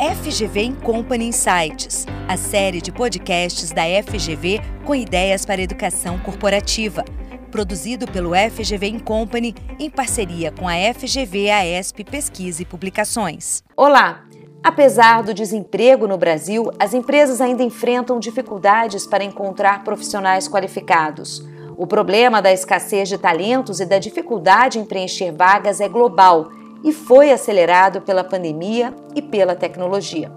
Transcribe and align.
FGV 0.00 0.76
Company 0.82 1.26
Insights, 1.26 2.06
a 2.26 2.34
série 2.34 2.80
de 2.80 2.90
podcasts 2.90 3.70
da 3.70 3.82
FGV 3.82 4.58
com 4.86 4.94
ideias 4.94 5.44
para 5.44 5.60
educação 5.60 6.18
corporativa. 6.20 7.04
Produzido 7.50 8.06
pelo 8.06 8.30
FGV 8.34 9.00
Company 9.00 9.54
em 9.78 9.90
parceria 9.90 10.50
com 10.52 10.66
a 10.66 10.72
FGV 10.94 11.50
AESP 11.50 12.04
Pesquisa 12.04 12.62
e 12.62 12.64
Publicações. 12.64 13.62
Olá! 13.76 14.24
Apesar 14.64 15.22
do 15.22 15.34
desemprego 15.34 16.08
no 16.08 16.16
Brasil, 16.16 16.70
as 16.78 16.94
empresas 16.94 17.38
ainda 17.38 17.62
enfrentam 17.62 18.18
dificuldades 18.18 19.06
para 19.06 19.22
encontrar 19.22 19.84
profissionais 19.84 20.48
qualificados. 20.48 21.46
O 21.76 21.86
problema 21.86 22.40
da 22.40 22.50
escassez 22.50 23.06
de 23.06 23.18
talentos 23.18 23.80
e 23.80 23.84
da 23.84 23.98
dificuldade 23.98 24.78
em 24.78 24.84
preencher 24.86 25.30
vagas 25.30 25.78
é 25.78 25.90
global 25.90 26.48
e 26.82 26.92
foi 26.92 27.30
acelerado 27.30 28.00
pela 28.00 28.24
pandemia 28.24 28.94
e 29.14 29.22
pela 29.22 29.54
tecnologia. 29.54 30.32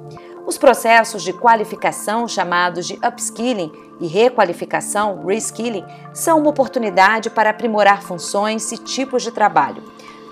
Os 0.45 0.58
processos 0.58 1.23
de 1.23 1.31
qualificação, 1.31 2.27
chamados 2.27 2.86
de 2.86 3.00
upskilling 3.05 3.72
e 4.02 4.08
requalificação, 4.08 5.26
reskilling, 5.26 5.86
são 6.14 6.40
uma 6.40 6.50
oportunidade 6.50 7.30
para 7.30 7.50
aprimorar 7.50 8.03
funções 8.03 8.72
e 8.72 8.77
tipos 8.77 9.23
de 9.23 9.31
trabalho. 9.31 9.84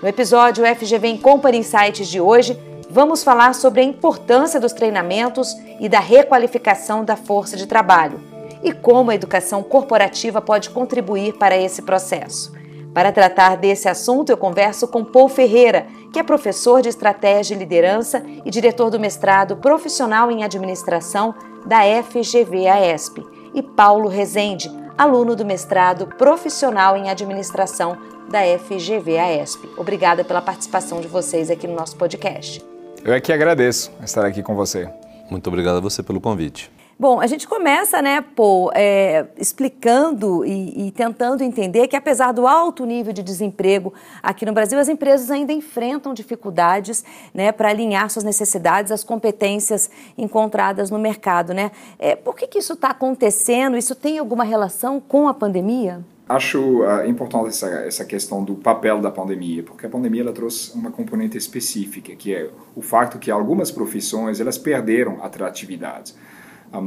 No 0.02 0.08
episódio 0.08 0.64
FGV 0.66 1.08
em 1.08 1.16
Company 1.16 1.58
Insights 1.58 2.08
de 2.08 2.20
hoje, 2.20 2.60
vamos 2.90 3.24
falar 3.24 3.54
sobre 3.54 3.80
a 3.80 3.84
importância 3.84 4.60
dos 4.60 4.72
treinamentos 4.72 5.56
e 5.80 5.88
da 5.88 6.00
requalificação 6.00 7.04
da 7.04 7.16
força 7.16 7.56
de 7.56 7.66
trabalho 7.66 8.20
e 8.62 8.72
como 8.72 9.10
a 9.10 9.14
educação 9.14 9.62
corporativa 9.62 10.40
pode 10.40 10.70
contribuir 10.70 11.34
para 11.34 11.56
esse 11.56 11.82
processo. 11.82 12.52
Para 12.94 13.10
tratar 13.10 13.56
desse 13.56 13.88
assunto, 13.88 14.30
eu 14.30 14.36
converso 14.36 14.86
com 14.86 15.04
Paul 15.04 15.28
Ferreira, 15.28 15.86
que 16.12 16.18
é 16.18 16.22
professor 16.22 16.82
de 16.82 16.90
Estratégia 16.90 17.54
e 17.54 17.58
Liderança 17.58 18.22
e 18.44 18.50
diretor 18.50 18.90
do 18.90 19.00
mestrado 19.00 19.56
profissional 19.56 20.30
em 20.30 20.44
Administração 20.44 21.34
da 21.64 21.80
FGV-AESP, 22.02 23.24
e 23.54 23.62
Paulo 23.62 24.08
Rezende, 24.08 24.70
aluno 24.96 25.34
do 25.34 25.44
mestrado 25.44 26.06
profissional 26.18 26.96
em 26.96 27.08
Administração 27.08 27.96
da 28.30 28.40
FGV-AESP. 28.58 29.70
Obrigada 29.76 30.24
pela 30.24 30.42
participação 30.42 31.00
de 31.00 31.08
vocês 31.08 31.50
aqui 31.50 31.66
no 31.66 31.74
nosso 31.74 31.96
podcast. 31.96 32.62
Eu 33.04 33.12
é 33.12 33.20
que 33.20 33.32
agradeço 33.32 33.90
estar 34.02 34.24
aqui 34.24 34.42
com 34.42 34.54
você. 34.54 34.88
Muito 35.30 35.46
obrigado 35.48 35.78
a 35.78 35.80
você 35.80 36.02
pelo 36.02 36.20
convite. 36.20 36.70
Bom, 37.02 37.20
a 37.20 37.26
gente 37.26 37.48
começa, 37.48 38.00
né, 38.00 38.20
Paul, 38.20 38.70
é, 38.76 39.26
explicando 39.36 40.44
e, 40.44 40.86
e, 40.86 40.90
tentando 40.92 41.42
entender 41.42 41.88
que, 41.88 41.96
apesar 41.96 42.30
do 42.30 42.46
alto 42.46 42.86
nível 42.86 43.12
de 43.12 43.24
desemprego 43.24 43.92
aqui 44.22 44.46
no 44.46 44.52
Brasil, 44.52 44.78
as 44.78 44.88
empresas 44.88 45.28
ainda 45.28 45.52
enfrentam 45.52 46.14
dificuldades 46.14 47.04
né, 47.34 47.50
para 47.50 47.70
alinhar 47.70 48.08
suas 48.08 48.24
necessidades 48.24 48.92
às 48.92 49.02
competências 49.02 49.90
encontradas 50.16 50.92
no 50.92 50.98
mercado. 51.00 51.52
Né? 51.52 51.72
É, 51.98 52.14
por 52.14 52.36
que, 52.36 52.46
que 52.46 52.60
isso 52.60 52.74
está 52.74 52.90
acontecendo? 52.90 53.76
Isso 53.76 53.96
tem 53.96 54.20
alguma 54.20 54.44
relação 54.44 55.00
com 55.00 55.26
a 55.26 55.34
pandemia? 55.34 56.04
Acho 56.28 56.84
uh, 56.84 57.04
importante 57.04 57.48
essa, 57.48 57.66
essa 57.66 58.04
questão 58.04 58.44
do 58.44 58.54
papel 58.54 59.00
da 59.00 59.10
pandemia, 59.10 59.64
porque 59.64 59.86
a 59.86 59.90
pandemia 59.90 60.22
ela 60.22 60.32
trouxe 60.32 60.72
uma 60.72 60.92
componente 60.92 61.36
específica, 61.36 62.14
que 62.14 62.32
é 62.32 62.48
o 62.76 62.80
fato 62.80 63.18
que 63.18 63.28
algumas 63.28 63.72
profissões 63.72 64.38
elas 64.38 64.56
perderam 64.56 65.18
atratividade. 65.20 66.14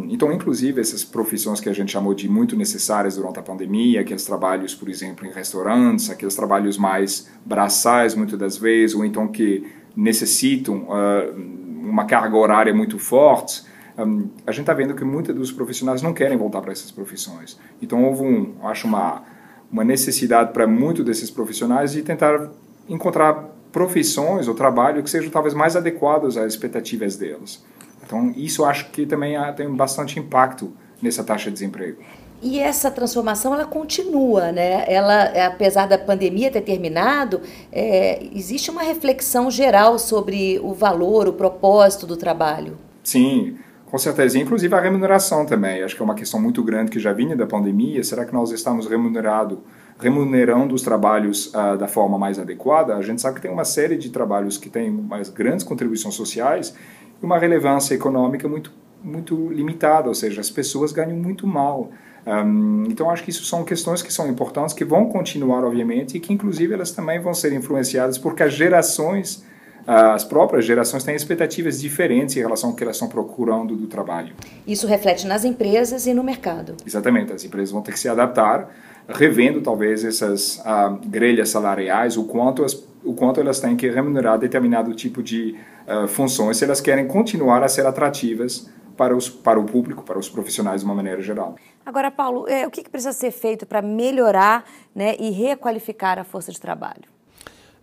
Então, 0.10 0.32
inclusive, 0.32 0.82
essas 0.82 1.04
profissões 1.04 1.60
que 1.60 1.70
a 1.70 1.74
gente 1.74 1.92
chamou 1.92 2.16
de 2.16 2.28
muito 2.28 2.56
necessárias 2.56 3.18
durante 3.18 3.38
a 3.38 3.44
pandemia, 3.44 4.02
aqueles 4.02 4.26
trabalhos, 4.26 4.74
por 4.74 4.90
exemplo, 4.90 5.28
em 5.28 5.32
restaurantes, 5.32 6.10
aqueles 6.10 6.36
trabalhos 6.36 6.76
mais 6.76 7.30
braçais, 7.46 8.16
muitas 8.16 8.40
das 8.40 8.58
vezes, 8.58 8.96
ou 8.96 9.06
então 9.06 9.28
que 9.28 9.64
necessitam 9.96 10.88
uh, 10.90 11.40
uma 11.84 12.06
carga 12.06 12.36
horária 12.36 12.74
muito 12.74 12.98
forte, 12.98 13.64
um, 13.98 14.28
a 14.46 14.52
gente 14.52 14.62
está 14.62 14.74
vendo 14.74 14.96
que 14.96 15.06
muitos 15.06 15.34
dos 15.36 15.52
profissionais 15.52 16.02
não 16.02 16.14
querem 16.14 16.38
voltar 16.38 16.62
para 16.62 16.72
essas 16.72 16.90
profissões. 16.90 17.58
Então, 17.82 18.04
houve, 18.04 18.24
um, 18.24 18.56
acho, 18.64 18.88
uma, 18.88 19.24
uma 19.72 19.84
necessidade 19.84 20.52
para 20.52 20.66
muitos 20.66 21.06
desses 21.06 21.30
profissionais 21.30 21.92
de 21.92 22.02
tentar 22.02 22.50
encontrar 22.90 23.56
profissões 23.72 24.48
ou 24.48 24.56
trabalho 24.56 25.04
que 25.04 25.10
sejam 25.10 25.30
talvez 25.30 25.54
mais 25.54 25.76
adequados 25.76 26.38
às 26.38 26.54
expectativas 26.54 27.16
deles. 27.16 27.64
Então, 28.06 28.32
isso 28.36 28.64
acho 28.64 28.92
que 28.92 29.06
também 29.06 29.36
tem 29.56 29.70
bastante 29.70 30.20
impacto 30.20 30.72
nessa 31.02 31.24
taxa 31.24 31.46
de 31.46 31.54
desemprego. 31.54 32.02
E 32.42 32.60
essa 32.60 32.92
transformação 32.92 33.54
ela 33.54 33.66
continua, 33.66 34.52
né? 34.52 34.84
Ela, 34.88 35.48
apesar 35.48 35.88
da 35.88 35.98
pandemia 35.98 36.52
ter 36.52 36.62
terminado, 36.62 37.42
é, 37.72 38.24
existe 38.36 38.70
uma 38.70 38.84
reflexão 38.84 39.50
geral 39.50 39.98
sobre 39.98 40.60
o 40.62 40.74
valor, 40.74 41.28
o 41.28 41.34
propósito 41.34 42.06
do 42.06 42.16
trabalho. 42.16 42.78
Sim, 43.04 43.58
com 43.86 43.98
certeza. 43.98 44.38
Inclusive 44.38 44.76
a 44.76 44.80
remuneração 44.80 45.46
também. 45.46 45.82
Acho 45.82 45.96
que 45.96 46.02
é 46.02 46.06
uma 46.06 46.14
questão 46.14 46.40
muito 46.40 46.62
grande 46.62 46.92
que 46.92 47.00
já 47.00 47.14
vinha 47.14 47.36
da 47.36 47.48
pandemia. 47.48 48.04
Será 48.04 48.26
que 48.26 48.34
nós 48.34 48.52
estamos 48.52 48.86
remunerado, 48.86 49.64
remunerando 49.98 50.76
os 50.76 50.82
trabalhos 50.82 51.48
uh, 51.48 51.78
da 51.78 51.88
forma 51.88 52.20
mais 52.20 52.38
adequada? 52.38 52.96
A 52.96 53.02
gente 53.02 53.22
sabe 53.22 53.38
que 53.38 53.42
tem 53.42 53.52
uma 53.52 53.66
série 53.66 53.98
de 53.98 54.10
trabalhos 54.10 54.58
que 54.58 54.70
têm 54.70 54.92
mais 54.92 55.30
grandes 55.30 55.64
contribuições 55.64 56.14
sociais 56.14 56.76
uma 57.22 57.38
relevância 57.38 57.94
econômica 57.94 58.48
muito, 58.48 58.72
muito 59.04 59.50
limitada, 59.52 60.08
ou 60.08 60.16
seja, 60.16 60.42
as 60.42 60.50
pessoas 60.50 60.92
ganham 60.92 61.18
muito 61.18 61.48
mal. 61.48 61.92
Um, 62.26 62.86
então, 62.90 63.10
acho 63.10 63.24
que 63.24 63.30
isso 63.30 63.46
são 63.46 63.64
questões 63.64 64.02
que 64.02 64.12
são 64.12 64.28
importantes, 64.28 64.74
que 64.74 64.84
vão 64.84 65.08
continuar, 65.08 65.64
obviamente, 65.64 66.18
e 66.18 66.20
que, 66.20 66.34
inclusive, 66.34 66.74
elas 66.74 66.92
também 66.92 67.20
vão 67.20 67.34
ser 67.34 67.54
influenciadas 67.54 68.18
porque 68.18 68.42
as 68.42 68.54
gerações, 68.54 69.44
as 69.86 70.24
próprias 70.24 70.66
gerações, 70.66 71.04
têm 71.04 71.16
expectativas 71.16 71.80
diferentes 71.80 72.36
em 72.36 72.40
relação 72.40 72.72
ao 72.72 72.76
que 72.76 72.84
elas 72.84 72.96
estão 72.96 73.08
procurando 73.08 73.76
do 73.76 73.86
trabalho. 73.86 74.34
Isso 74.66 74.88
reflete 74.88 75.28
nas 75.28 75.46
empresas 75.46 76.08
e 76.08 76.14
no 76.14 76.24
mercado. 76.24 76.76
Exatamente, 76.86 77.32
as 77.32 77.44
empresas 77.44 77.72
vão 77.72 77.84
ter 77.84 77.92
que 77.92 78.00
se 78.00 78.10
adaptar, 78.10 78.72
revendo, 79.08 79.62
talvez, 79.62 80.04
essas 80.04 80.58
uh, 80.58 80.98
grelhas 81.06 81.50
salariais, 81.50 82.18
o 82.18 82.24
quanto, 82.24 82.64
as, 82.64 82.74
o 83.04 83.14
quanto 83.14 83.40
elas 83.40 83.60
têm 83.60 83.76
que 83.76 83.88
remunerar 83.88 84.40
determinado 84.40 84.92
tipo 84.96 85.22
de 85.22 85.56
uh, 85.88 86.08
funções 86.08 86.58
se 86.58 86.66
elas 86.66 86.82
querem 86.82 87.08
continuar 87.08 87.64
a 87.64 87.68
ser 87.68 87.86
atrativas 87.86 88.70
para, 88.96 89.16
os, 89.16 89.30
para 89.30 89.60
o 89.60 89.66
público, 89.66 90.04
para 90.04 90.18
os 90.18 90.30
profissionais 90.30 90.82
de 90.82 90.86
uma 90.86 90.96
maneira 90.96 91.22
geral. 91.22 91.56
Agora, 91.86 92.10
Paulo, 92.10 92.48
é, 92.48 92.66
o 92.66 92.72
que, 92.72 92.84
que 92.84 92.90
precisa 92.90 93.14
ser 93.14 93.32
feito 93.32 93.66
para 93.66 93.82
melhorar 93.82 94.66
né, 94.94 95.16
e 95.20 95.30
requalificar 95.30 96.18
a 96.18 96.24
força 96.24 96.52
de 96.52 96.60
trabalho? 96.60 97.04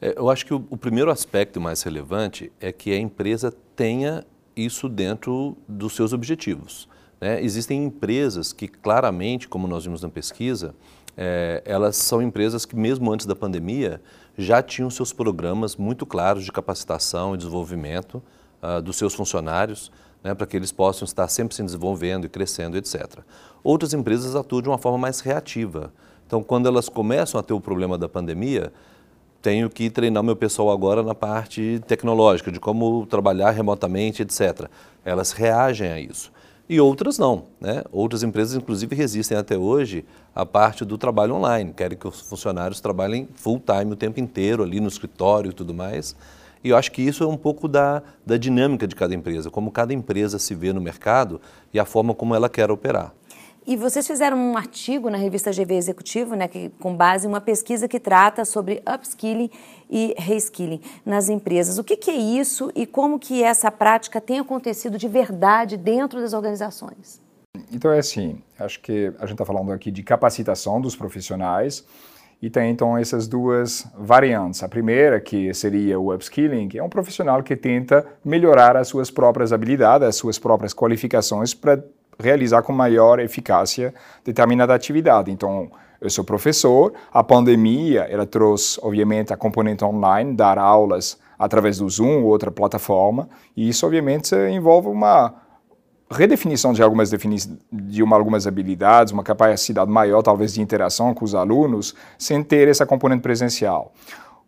É, 0.01 0.15
eu 0.17 0.29
acho 0.29 0.45
que 0.45 0.55
o, 0.55 0.65
o 0.71 0.77
primeiro 0.77 1.11
aspecto 1.11 1.61
mais 1.61 1.83
relevante 1.83 2.51
é 2.61 2.73
que 2.73 2.93
a 2.93 2.99
empresa 2.99 3.53
tenha 3.77 4.25
isso 4.57 4.89
dentro 4.89 5.57
dos 5.69 5.95
seus 5.95 6.13
objetivos. 6.13 6.89
Né? 7.21 7.43
Existem 7.43 7.85
empresas 7.85 8.53
que 8.53 8.67
claramente, 8.67 9.49
como 9.49 9.69
nós 9.69 9.85
vimos 9.85 10.03
na 10.03 10.09
pesquisa, 10.09 10.75
é, 11.17 11.63
elas 11.65 11.97
são 11.97 12.23
empresas 12.23 12.65
que 12.65 12.75
mesmo 12.75 13.13
antes 13.13 13.27
da 13.27 13.37
pandemia 13.37 14.01
já 14.37 14.63
tinham 14.63 14.89
seus 14.91 15.13
programas 15.13 15.77
muito 15.77 16.07
claros 16.07 16.45
de 16.45 16.51
capacitação 16.51 17.35
e 17.35 17.37
desenvolvimento 17.37 18.23
uh, 18.63 18.81
dos 18.81 18.97
seus 18.97 19.15
funcionários, 19.15 19.93
né, 20.25 20.35
para 20.35 20.47
que 20.47 20.57
eles 20.57 20.73
possam 20.73 21.05
estar 21.05 21.29
sempre 21.29 21.55
se 21.55 21.63
desenvolvendo 21.63 22.25
e 22.25 22.29
crescendo, 22.29 22.77
etc. 22.77 23.19
Outras 23.63 23.93
empresas 23.93 24.35
atuam 24.35 24.63
de 24.63 24.69
uma 24.69 24.79
forma 24.79 24.99
mais 24.99 25.21
reativa. 25.21 25.93
Então, 26.27 26.43
quando 26.43 26.67
elas 26.67 26.89
começam 26.89 27.39
a 27.39 27.43
ter 27.43 27.53
o 27.53 27.61
problema 27.61 27.99
da 27.99 28.09
pandemia, 28.09 28.73
tenho 29.43 29.69
que 29.69 29.91
treinar 29.91 30.23
meu 30.23 30.37
pessoal 30.37 30.71
agora 30.71 31.03
na 31.03 31.15
parte 31.15 31.83
tecnológica, 31.87 32.51
de 32.51 32.61
como 32.61 33.05
trabalhar 33.07 33.51
remotamente, 33.51 34.23
etc. 34.23 34.71
Elas 35.05 35.33
reagem 35.33 35.91
a 35.91 36.01
isso 36.01 36.33
e 36.73 36.81
outras 36.81 37.19
não. 37.19 37.45
Né? 37.61 37.85
Outras 37.93 38.23
empresas, 38.23 38.57
inclusive, 38.57 38.97
resistem 38.97 39.37
até 39.37 39.59
hoje 39.59 40.07
à 40.35 40.47
parte 40.47 40.87
do 40.87 40.97
trabalho 40.97 41.35
online, 41.35 41.71
querem 41.71 41.99
que 41.99 42.09
os 42.09 42.21
funcionários 42.23 42.81
trabalhem 42.81 43.29
full 43.35 43.61
time 43.61 43.93
o 43.93 43.97
tempo 43.97 44.19
inteiro 44.19 44.63
ali 44.63 44.81
no 44.81 44.89
escritório 44.89 45.51
e 45.51 45.53
tudo 45.53 45.75
mais. 45.75 46.17
E 46.65 46.71
eu 46.71 46.77
acho 46.77 46.91
que 46.91 47.03
isso 47.03 47.25
é 47.25 47.27
um 47.27 47.37
pouco 47.37 47.69
da, 47.69 48.03
da 48.25 48.39
dinâmica 48.39 48.87
de 48.87 48.95
cada 48.95 49.15
empresa, 49.15 49.51
como 49.51 49.71
cada 49.71 49.93
empresa 49.93 50.39
se 50.39 50.55
vê 50.55 50.73
no 50.73 50.81
mercado 50.81 51.43
e 51.75 51.79
a 51.79 51.85
forma 51.85 52.15
como 52.15 52.35
ela 52.35 52.49
quer 52.49 52.71
operar. 52.71 53.13
E 53.65 53.77
vocês 53.77 54.07
fizeram 54.07 54.37
um 54.37 54.57
artigo 54.57 55.09
na 55.09 55.17
revista 55.17 55.53
GV 55.53 55.75
Executivo, 55.75 56.35
né, 56.35 56.49
que, 56.49 56.69
com 56.81 56.97
base 56.97 57.27
em 57.27 57.29
uma 57.29 57.41
pesquisa 57.41 57.87
que 57.87 58.01
trata 58.01 58.45
sobre 58.45 58.83
upskilling 58.93 59.51
e 59.89 60.15
reskilling 60.19 60.81
nas 61.07 61.29
empresas. 61.29 61.79
O 61.79 61.85
que, 61.85 61.97
que, 61.97 62.11
é 62.11 62.17
isso 62.17 62.73
e 62.75 62.87
como 62.87 63.21
que 63.21 63.43
essa 63.43 63.71
prática 63.71 64.21
tem 64.21 64.41
acontecido 64.41 64.99
de 64.99 65.07
verdade 65.07 65.77
dentro 65.77 66.21
das 66.21 66.33
organizações? 66.33 67.21
Então 67.73 67.93
é 67.93 68.01
assim, 68.01 68.43
acho 68.59 68.81
que 68.81 69.13
a 69.19 69.27
gente 69.27 69.33
está 69.33 69.45
falando 69.45 69.71
aqui 69.71 69.91
de 69.91 70.03
capacitação 70.03 70.81
dos 70.81 70.97
profissionais 70.97 71.85
e 72.41 72.51
tem 72.51 72.71
então 72.73 72.99
essas 72.99 73.29
duas 73.29 73.87
variantes. 73.97 74.65
A 74.65 74.69
primeira, 74.69 75.21
que 75.21 75.55
seria 75.55 76.01
o 76.01 76.13
upskilling, 76.13 76.69
é 76.75 76.83
um 76.83 76.89
profissional 76.89 77.41
que 77.45 77.55
tenta 77.55 78.05
melhorar 78.25 78.77
as 78.77 78.89
suas 78.89 79.09
próprias 79.09 79.53
habilidades, 79.53 80.09
as 80.09 80.17
suas 80.17 80.37
próprias 80.37 80.75
qualificações 80.75 81.55
para 81.55 81.81
realizar 82.23 82.63
com 82.63 82.73
maior 82.73 83.19
eficácia 83.21 83.93
determinada 84.25 84.75
atividade. 84.75 85.31
Então, 85.31 85.71
eu 86.01 86.11
sou 86.11 86.25
professor, 86.25 86.93
a 87.13 87.23
pandemia, 87.23 88.03
ela 88.11 88.27
trouxe, 88.27 88.79
obviamente, 88.83 89.33
a 89.33 89.37
componente 89.37 89.85
online, 89.85 90.35
dar 90.35 90.59
aulas 90.59 91.19
através 91.39 91.79
do 91.79 91.89
Zoom 91.89 92.23
ou 92.23 92.25
outra 92.25 92.51
plataforma, 92.51 93.29
e 93.57 93.69
isso 93.69 93.85
obviamente 93.85 94.35
envolve 94.35 94.89
uma 94.89 95.35
redefinição 96.11 96.73
de 96.73 96.83
algumas, 96.83 97.11
de 97.11 98.03
uma, 98.03 98.17
algumas 98.17 98.47
habilidades, 98.47 99.13
uma 99.13 99.23
capacidade 99.23 99.91
maior 99.91 100.23
talvez 100.23 100.55
de 100.55 100.61
interação 100.61 101.15
com 101.15 101.25
os 101.25 101.35
alunos, 101.35 101.95
sem 102.19 102.43
ter 102.43 102.69
essa 102.69 102.85
componente 102.87 103.23
presencial. 103.23 103.93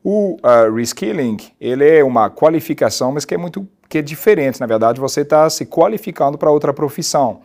O 0.07 0.37
uh, 0.37 0.71
reskilling, 0.75 1.39
ele 1.59 1.89
é 1.89 2.05
uma 2.05 2.29
qualificação, 2.29 3.13
mas 3.13 3.25
que 3.25 3.35
é 3.35 3.39
muito 3.39 3.67
que 3.89 3.99
é 3.99 4.03
diferente. 4.03 4.61
Na 4.61 4.67
verdade, 4.67 5.01
você 5.01 5.23
está 5.23 5.49
se 5.49 5.65
qualificando 5.65 6.37
para 6.37 6.51
outra 6.51 6.75
profissão. 6.75 7.41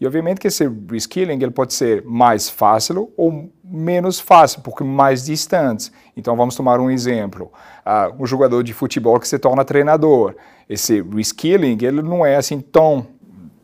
E 0.00 0.06
obviamente 0.06 0.40
que 0.40 0.48
esse 0.48 0.66
reskilling 0.90 1.34
ele 1.42 1.50
pode 1.50 1.74
ser 1.74 2.02
mais 2.04 2.48
fácil 2.48 3.12
ou 3.16 3.52
menos 3.62 4.18
fácil, 4.18 4.62
porque 4.62 4.82
mais 4.82 5.26
distante. 5.26 5.92
Então 6.16 6.34
vamos 6.34 6.56
tomar 6.56 6.80
um 6.80 6.90
exemplo. 6.90 7.52
Uh, 7.86 8.22
um 8.22 8.26
jogador 8.26 8.64
de 8.64 8.72
futebol 8.72 9.20
que 9.20 9.28
se 9.28 9.38
torna 9.38 9.64
treinador. 9.64 10.34
Esse 10.68 11.02
reskilling 11.02 11.78
ele 11.82 12.02
não 12.02 12.24
é 12.24 12.36
assim 12.36 12.60
tão, 12.60 13.06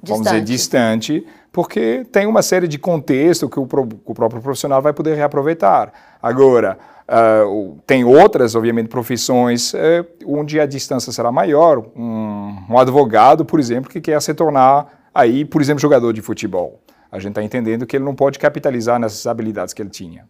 vamos 0.03 0.27
dizer, 0.27 0.43
distante, 0.43 1.27
porque 1.57 2.07
tem 2.13 2.27
uma 2.27 2.43
série 2.43 2.69
de 2.69 2.79
contextos 2.79 3.49
que 3.49 3.59
o, 3.59 3.63
o 3.63 4.15
próprio 4.15 4.43
profissional 4.43 4.83
vai 4.83 4.93
poder 4.93 5.17
reaproveitar. 5.17 5.91
Agora, 6.23 6.79
Uh, 7.09 7.79
tem 7.87 8.03
outras, 8.03 8.57
obviamente, 8.57 8.89
profissões 8.89 9.73
uh, 9.75 9.79
onde 10.27 10.59
a 10.59 10.67
distância 10.67 11.13
será 11.13 11.31
maior. 11.31 11.87
Um, 11.95 12.53
um, 12.69 12.77
advogado, 12.77 13.45
por 13.45 13.61
exemplo, 13.61 13.89
que 13.89 14.01
quer 14.01 14.21
se 14.21 14.35
tornar, 14.35 15.09
aí, 15.15 15.45
por 15.45 15.63
exemplo, 15.63 15.81
jogador 15.81 16.13
de 16.13 16.21
futebol. 16.21 16.81
A 17.13 17.21
gente 17.21 17.29
está 17.29 17.45
entendendo 17.45 17.87
que 17.87 17.97
ele 17.97 18.05
não 18.05 18.13
pode 18.13 18.41
capitalizar 18.41 18.99
nessas 18.99 19.25
habilidades 19.25 19.73
que 19.73 19.81
ele 19.81 19.89
tinha. 19.89 20.25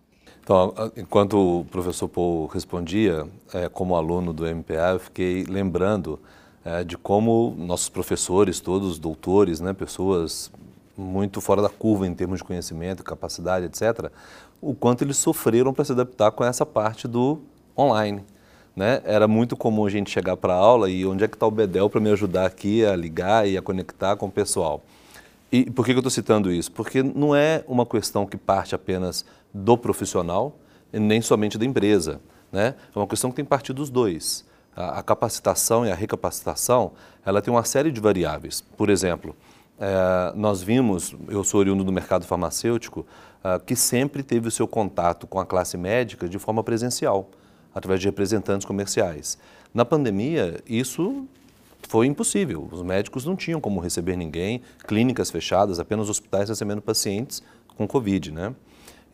Então, 0.45 0.75
enquanto 0.95 1.61
o 1.61 1.65
professor 1.65 2.09
Paul 2.09 2.45
respondia, 2.45 3.27
é, 3.55 3.71
como 3.71 3.97
aluno 3.97 4.35
do 4.35 4.45
MPA, 4.45 4.93
eu 4.93 5.01
fiquei 5.01 5.47
lembrando 5.49 6.21
é, 6.63 6.85
de 6.85 6.99
como 6.99 7.55
nossos 7.57 7.89
professores, 7.89 8.61
todos 8.61 8.99
doutores, 8.99 9.63
né, 9.63 9.73
pessoas 9.73 10.53
muito 10.97 11.41
fora 11.41 11.61
da 11.61 11.69
curva 11.69 12.07
em 12.07 12.15
termos 12.15 12.39
de 12.39 12.45
conhecimento, 12.45 13.05
capacidade, 13.05 13.67
etc., 13.67 14.11
o 14.61 14.75
quanto 14.75 15.03
eles 15.05 15.17
sofreram 15.17 15.73
para 15.75 15.85
se 15.85 15.93
adaptar 15.93 16.31
com 16.31 16.43
essa 16.43 16.65
parte 16.65 17.07
do 17.07 17.41
online. 17.77 18.25
Né? 18.75 19.01
Era 19.05 19.29
muito 19.29 19.57
comum 19.57 19.87
a 19.87 19.91
gente 19.91 20.11
chegar 20.11 20.37
para 20.37 20.55
a 20.55 20.57
aula 20.57 20.91
e 20.91 21.07
onde 21.07 21.25
é 21.25 21.29
que 21.29 21.37
está 21.37 21.47
o 21.47 21.51
Bedel 21.51 21.89
para 21.89 22.01
me 22.01 22.11
ajudar 22.11 22.47
aqui 22.47 22.85
a 22.85 22.95
ligar 22.95 23.49
e 23.49 23.57
a 23.57 23.63
conectar 23.63 24.17
com 24.17 24.27
o 24.27 24.31
pessoal. 24.31 24.83
E 25.51 25.71
por 25.71 25.85
que, 25.85 25.93
que 25.93 25.97
eu 25.97 26.01
estou 26.01 26.11
citando 26.11 26.51
isso? 26.51 26.73
Porque 26.73 27.03
não 27.03 27.35
é 27.35 27.65
uma 27.67 27.87
questão 27.87 28.27
que 28.27 28.37
parte 28.37 28.75
apenas 28.75 29.25
do 29.53 29.79
profissional 29.79 30.57
e 30.93 30.99
nem 30.99 31.23
somente 31.23 31.57
da 31.57 31.65
empresa. 31.65 32.21
Né? 32.53 32.75
É 32.95 32.99
uma 32.99 33.07
questão 33.07 33.31
que 33.31 33.37
tem 33.37 33.45
partido 33.45 33.77
dos 33.77 33.91
dois. 33.91 34.45
A, 34.75 34.99
a 34.99 35.03
capacitação 35.03 35.87
e 35.87 35.91
a 35.91 35.95
recapacitação, 35.95 36.93
ela 37.25 37.41
tem 37.41 37.53
uma 37.53 37.65
série 37.65 37.91
de 37.91 38.01
variáveis. 38.01 38.61
Por 38.61 38.91
exemplo, 38.91 39.35
é, 39.79 40.33
nós 40.35 40.63
vimos, 40.63 41.15
eu 41.29 41.45
sou 41.45 41.61
oriundo 41.61 41.85
do 41.85 41.93
mercado 41.93 42.27
farmacêutico, 42.27 43.01
uh, 43.45 43.63
que 43.65 43.77
sempre 43.77 44.23
teve 44.23 44.49
o 44.49 44.51
seu 44.51 44.67
contato 44.67 45.27
com 45.27 45.39
a 45.39 45.47
classe 45.47 45.77
médica 45.77 46.29
de 46.29 46.39
forma 46.39 46.65
presencial, 46.65 47.31
através 47.75 48.01
de 48.01 48.07
representantes 48.07 48.67
comerciais. 48.67 49.39
Na 49.75 49.85
pandemia, 49.85 50.61
isso 50.67 51.27
foi 51.89 52.07
impossível. 52.07 52.69
Os 52.73 52.83
médicos 52.83 53.25
não 53.25 53.37
tinham 53.37 53.61
como 53.61 53.81
receber 53.81 54.17
ninguém, 54.17 54.63
clínicas 54.87 55.31
fechadas, 55.31 55.79
apenas 55.79 56.09
hospitais 56.09 56.49
recebendo 56.49 56.81
pacientes 56.81 57.43
com 57.77 57.87
Covid, 57.87 58.33
né? 58.33 58.55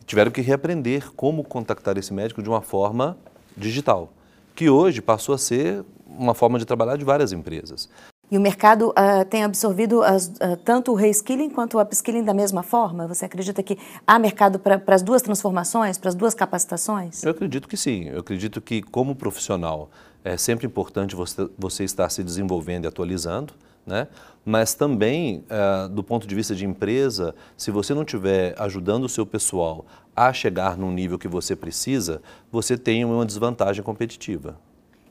tiveram 0.05 0.31
que 0.31 0.41
reaprender 0.41 1.11
como 1.13 1.43
contactar 1.43 1.97
esse 1.97 2.13
médico 2.13 2.41
de 2.41 2.49
uma 2.49 2.61
forma 2.61 3.17
digital, 3.55 4.11
que 4.55 4.69
hoje 4.69 5.01
passou 5.01 5.33
a 5.35 5.37
ser 5.37 5.83
uma 6.05 6.33
forma 6.33 6.59
de 6.59 6.65
trabalhar 6.65 6.97
de 6.97 7.05
várias 7.05 7.31
empresas. 7.31 7.89
E 8.33 8.37
o 8.37 8.41
mercado 8.41 8.89
uh, 8.89 9.23
tem 9.29 9.43
absorvido 9.43 10.01
as, 10.01 10.25
uh, 10.25 10.57
tanto 10.65 10.91
o 10.91 10.95
reskilling 10.95 11.51
quanto 11.51 11.77
o 11.77 11.79
upskilling 11.79 12.23
da 12.23 12.33
mesma 12.33 12.63
forma? 12.63 13.05
Você 13.05 13.25
acredita 13.25 13.61
que 13.61 13.77
há 14.07 14.17
mercado 14.17 14.57
para 14.57 14.81
as 14.87 15.03
duas 15.03 15.21
transformações, 15.21 15.99
para 15.99 16.09
as 16.09 16.15
duas 16.15 16.33
capacitações? 16.33 17.23
Eu 17.23 17.29
acredito 17.29 17.67
que 17.67 17.77
sim. 17.77 18.05
Eu 18.05 18.21
acredito 18.21 18.59
que, 18.59 18.81
como 18.81 19.15
profissional, 19.15 19.91
é 20.23 20.35
sempre 20.35 20.65
importante 20.65 21.15
você, 21.15 21.47
você 21.55 21.83
estar 21.83 22.09
se 22.09 22.23
desenvolvendo 22.23 22.85
e 22.85 22.87
atualizando, 22.87 23.53
né? 23.85 24.07
mas 24.43 24.73
também, 24.73 25.43
uh, 25.51 25.87
do 25.89 26.03
ponto 26.03 26.25
de 26.25 26.33
vista 26.33 26.55
de 26.55 26.65
empresa, 26.65 27.35
se 27.55 27.69
você 27.69 27.93
não 27.93 28.01
estiver 28.01 28.55
ajudando 28.57 29.03
o 29.03 29.09
seu 29.09 29.27
pessoal 29.27 29.85
a 30.15 30.33
chegar 30.33 30.75
num 30.75 30.91
nível 30.91 31.19
que 31.19 31.27
você 31.27 31.55
precisa, 31.55 32.19
você 32.51 32.79
tem 32.79 33.05
uma 33.05 33.27
desvantagem 33.27 33.83
competitiva. 33.83 34.57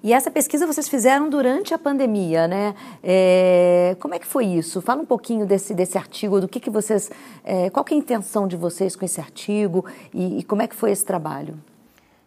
E 0.02 0.12
essa 0.12 0.30
pesquisa 0.30 0.66
vocês 0.66 0.88
fizeram 0.88 1.30
durante 1.30 1.72
a 1.72 1.78
pandemia, 1.78 2.48
né? 2.48 2.74
É, 3.04 3.96
como 4.00 4.14
é 4.14 4.18
que 4.18 4.26
foi 4.26 4.46
isso? 4.46 4.82
Fala 4.82 5.00
um 5.00 5.06
pouquinho 5.06 5.46
desse, 5.46 5.74
desse 5.74 5.96
artigo, 5.96 6.40
do 6.40 6.48
que, 6.48 6.58
que 6.58 6.70
vocês. 6.70 7.08
É, 7.44 7.70
qual 7.70 7.84
que 7.84 7.94
é 7.94 7.96
a 7.96 8.00
intenção 8.00 8.48
de 8.48 8.56
vocês 8.56 8.96
com 8.96 9.04
esse 9.04 9.20
artigo 9.20 9.84
e, 10.12 10.40
e 10.40 10.42
como 10.42 10.60
é 10.60 10.66
que 10.66 10.74
foi 10.74 10.90
esse 10.90 11.04
trabalho? 11.04 11.54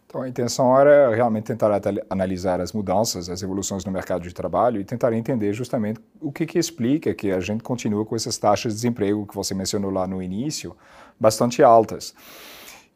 Então, 0.06 0.22
a 0.22 0.28
intenção 0.28 0.78
era 0.78 1.14
realmente 1.14 1.44
tentar 1.44 1.70
analisar 2.08 2.60
as 2.60 2.72
mudanças, 2.72 3.28
as 3.28 3.42
evoluções 3.42 3.84
no 3.84 3.92
mercado 3.92 4.22
de 4.22 4.32
trabalho 4.32 4.80
e 4.80 4.84
tentar 4.84 5.12
entender 5.12 5.52
justamente 5.52 6.00
o 6.18 6.32
que, 6.32 6.46
que 6.46 6.58
explica 6.58 7.12
que 7.12 7.30
a 7.30 7.40
gente 7.40 7.62
continua 7.62 8.06
com 8.06 8.16
essas 8.16 8.38
taxas 8.38 8.72
de 8.72 8.76
desemprego 8.76 9.26
que 9.26 9.34
você 9.34 9.52
mencionou 9.52 9.90
lá 9.90 10.06
no 10.06 10.22
início, 10.22 10.74
bastante 11.20 11.62
altas. 11.62 12.14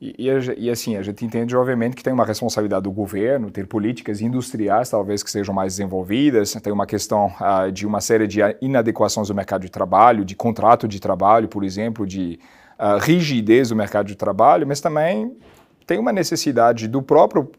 E, 0.00 0.14
e, 0.18 0.28
e, 0.56 0.70
assim, 0.70 0.96
a 0.96 1.02
gente 1.02 1.24
entende, 1.26 1.54
obviamente, 1.54 1.94
que 1.94 2.02
tem 2.02 2.12
uma 2.12 2.24
responsabilidade 2.24 2.84
do 2.84 2.90
governo, 2.90 3.50
ter 3.50 3.66
políticas 3.66 4.22
industriais, 4.22 4.88
talvez, 4.88 5.22
que 5.22 5.30
sejam 5.30 5.54
mais 5.54 5.74
desenvolvidas, 5.74 6.52
tem 6.54 6.72
uma 6.72 6.86
questão 6.86 7.26
uh, 7.26 7.70
de 7.70 7.86
uma 7.86 8.00
série 8.00 8.26
de 8.26 8.40
inadequações 8.62 9.28
do 9.28 9.34
mercado 9.34 9.60
de 9.60 9.70
trabalho, 9.70 10.24
de 10.24 10.34
contrato 10.34 10.88
de 10.88 10.98
trabalho, 10.98 11.48
por 11.48 11.62
exemplo, 11.62 12.06
de 12.06 12.40
uh, 12.78 12.98
rigidez 12.98 13.68
do 13.68 13.76
mercado 13.76 14.06
de 14.06 14.16
trabalho, 14.16 14.66
mas 14.66 14.80
também 14.80 15.36
tem 15.86 15.98
uma 15.98 16.12
necessidade 16.12 16.88
do 16.88 17.02
próprio 17.02 17.50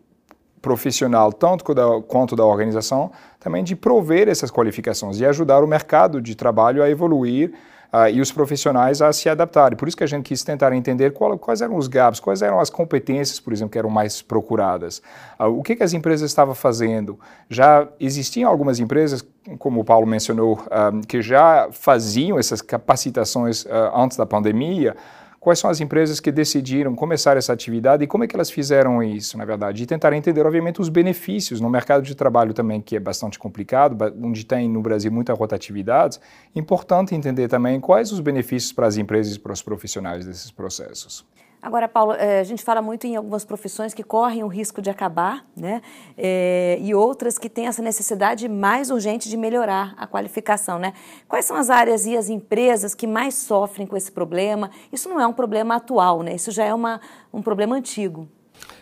profissional, 0.63 1.31
tanto 1.31 1.75
da, 1.75 2.01
quanto 2.07 2.35
da 2.35 2.45
organização, 2.45 3.11
também 3.39 3.63
de 3.63 3.75
prover 3.75 4.27
essas 4.27 4.49
qualificações 4.49 5.19
e 5.19 5.25
ajudar 5.25 5.63
o 5.63 5.67
mercado 5.67 6.19
de 6.19 6.33
trabalho 6.35 6.81
a 6.81 6.89
evoluir 6.89 7.53
uh, 7.93 8.09
e 8.11 8.21
os 8.21 8.31
profissionais 8.31 9.01
a 9.01 9.11
se 9.11 9.29
adaptarem. 9.29 9.77
Por 9.77 9.88
isso 9.88 9.97
que 9.97 10.03
a 10.03 10.07
gente 10.07 10.25
quis 10.25 10.43
tentar 10.43 10.73
entender 10.73 11.11
qual, 11.11 11.38
quais 11.38 11.61
eram 11.61 11.75
os 11.75 11.88
gaps, 11.88 12.19
quais 12.19 12.41
eram 12.41 12.59
as 12.59 12.69
competências, 12.69 13.39
por 13.39 13.53
exemplo, 13.53 13.71
que 13.71 13.77
eram 13.77 13.89
mais 13.89 14.21
procuradas. 14.21 15.01
Uh, 15.39 15.45
o 15.45 15.63
que, 15.63 15.75
que 15.75 15.83
as 15.83 15.93
empresas 15.93 16.29
estavam 16.29 16.55
fazendo? 16.55 17.19
Já 17.49 17.88
existiam 17.99 18.49
algumas 18.49 18.79
empresas, 18.79 19.23
como 19.59 19.81
o 19.81 19.83
Paulo 19.83 20.07
mencionou, 20.07 20.54
uh, 20.54 21.06
que 21.07 21.21
já 21.21 21.69
faziam 21.71 22.39
essas 22.39 22.61
capacitações 22.61 23.66
antes 23.94 24.18
da 24.18 24.25
pandemia, 24.25 24.95
quais 25.42 25.57
são 25.57 25.71
as 25.71 25.81
empresas 25.81 26.19
que 26.19 26.31
decidiram 26.31 26.95
começar 26.95 27.36
essa 27.36 27.52
atividade 27.52 28.04
e 28.04 28.07
como 28.07 28.24
é 28.24 28.28
que 28.28 28.36
elas 28.36 28.52
fizeram 28.52 29.02
isso, 29.02 29.40
na 29.40 29.44
verdade, 29.44 29.81
e 29.81 29.86
tentar 29.88 30.14
entender, 30.14 30.45
obviamente, 30.45 30.80
os 30.80 30.88
benefícios 30.88 31.60
no 31.60 31.68
mercado 31.68 32.04
de 32.04 32.14
trabalho 32.14 32.54
também, 32.54 32.80
que 32.80 32.95
é 32.95 33.00
bastante 33.00 33.40
complicado, 33.40 33.98
onde 34.21 34.45
tem 34.45 34.69
no 34.69 34.83
Brasil 34.83 35.12
muita 35.12 35.33
rotatividade, 35.33 36.19
importante 36.56 37.16
entender 37.16 37.48
também 37.48 37.80
quais 37.80 38.12
os 38.12 38.19
benefícios 38.19 38.71
para 38.71 38.86
as 38.86 38.98
empresas 38.98 39.36
e 39.36 39.40
para 39.40 39.52
os 39.52 39.64
profissionais 39.64 40.28
desses 40.28 40.52
processos. 40.52 41.26
Agora, 41.61 41.87
Paulo, 41.87 42.13
eh, 42.13 42.39
a 42.39 42.44
gente 42.44 42.63
fala 42.63 42.81
muito 42.81 43.06
em 43.06 43.15
algumas 43.15 43.45
profissões 43.45 43.94
que 43.94 44.01
correm 44.01 44.44
o 44.44 44.47
risco 44.47 44.81
de 44.81 44.89
acabar, 44.89 45.45
né? 45.56 45.81
É, 46.18 46.80
e 46.81 46.95
outras 46.95 47.37
que 47.37 47.47
têm 47.47 47.68
essa 47.68 47.83
necessidade 47.83 48.49
mais 48.49 48.89
urgente 48.89 49.30
de 49.30 49.37
melhorar 49.37 49.94
a 49.95 50.07
qualificação, 50.07 50.80
né? 50.80 50.94
Quais 51.27 51.45
são 51.45 51.56
as 51.56 51.69
áreas 51.69 52.07
e 52.07 52.18
as 52.18 52.30
empresas 52.30 52.95
que 52.95 53.06
mais 53.06 53.35
sofrem 53.35 53.85
com 53.85 53.95
esse 53.95 54.11
problema? 54.11 54.71
Isso 54.91 55.07
não 55.07 55.21
é 55.21 55.27
um 55.27 55.33
problema 55.33 55.75
atual, 55.75 56.23
né? 56.23 56.33
Isso 56.33 56.49
já 56.49 56.65
é 56.65 56.73
uma, 56.73 56.99
um 57.31 57.44
problema 57.44 57.75
antigo. 57.75 58.27